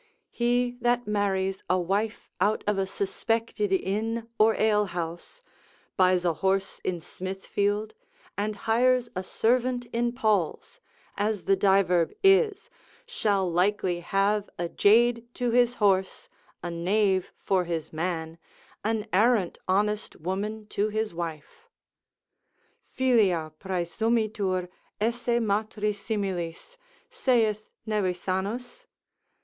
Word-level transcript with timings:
He 0.31 0.79
that 0.81 1.05
marries 1.05 1.61
a 1.69 1.77
wife 1.79 2.27
out 2.41 2.63
of 2.65 2.79
a 2.79 2.87
suspected 2.87 3.71
inn 3.71 4.27
or 4.39 4.55
alehouse, 4.55 5.43
buys 5.95 6.25
a 6.25 6.33
horse 6.33 6.81
in 6.83 6.99
Smithfield, 6.99 7.93
and 8.35 8.55
hires 8.55 9.09
a 9.15 9.21
servant 9.23 9.85
in 9.93 10.11
Paul's, 10.11 10.79
as 11.19 11.43
the 11.45 11.55
diverb 11.55 12.13
is, 12.23 12.67
shall 13.05 13.47
likely 13.47 13.99
have 13.99 14.49
a 14.57 14.67
jade 14.69 15.27
to 15.35 15.51
his 15.51 15.75
horse, 15.75 16.27
a 16.63 16.71
knave 16.71 17.31
for 17.37 17.65
his 17.65 17.93
man, 17.93 18.39
an 18.83 19.05
arrant 19.13 19.59
honest 19.67 20.15
woman 20.19 20.65
to 20.69 20.89
his 20.89 21.13
wife. 21.13 21.67
Filia 22.89 23.51
praesumitur, 23.59 24.67
esse 24.99 25.39
matri 25.39 25.93
similis, 25.93 26.75
saith 27.07 27.69
Nevisanus? 27.85 28.87